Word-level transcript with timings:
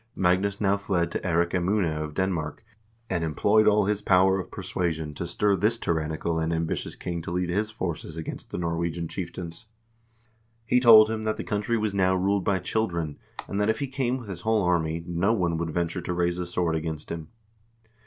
Magnus 0.15 0.59
now 0.59 0.77
fled 0.77 1.11
to 1.11 1.19
Eirik 1.23 1.51
Emune 1.51 1.95
of 2.01 2.15
Denmark, 2.15 2.65
and 3.07 3.23
employed 3.23 3.67
all 3.67 3.85
his 3.85 4.01
power 4.01 4.39
of 4.39 4.49
persuasion 4.49 5.13
to 5.13 5.27
stir 5.27 5.55
this 5.55 5.77
tyrannical 5.77 6.39
and 6.39 6.51
ambitious 6.51 6.95
king 6.95 7.21
to 7.21 7.29
lead 7.29 7.49
his 7.49 7.69
forces 7.69 8.17
against 8.17 8.49
the 8.49 8.57
Norwegian 8.57 9.07
chieftains. 9.07 9.67
He 10.65 10.79
told 10.79 11.07
him 11.11 11.21
that 11.21 11.37
the 11.37 11.43
country 11.43 11.77
was 11.77 11.93
now 11.93 12.15
ruled 12.15 12.43
by 12.43 12.57
children, 12.57 13.19
and 13.47 13.61
that 13.61 13.69
if 13.69 13.77
he 13.77 13.85
came 13.85 14.17
with 14.17 14.27
his 14.27 14.41
whole 14.41 14.63
army, 14.63 15.03
no 15.05 15.33
one 15.33 15.55
would 15.59 15.69
venture 15.69 16.01
to 16.01 16.13
raise 16.13 16.39
a 16.39 16.47
sword 16.47 16.75
against 16.75 17.11
him. 17.11 17.27